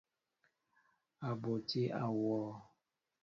[1.27, 2.47] A ɓotí awɔɔ.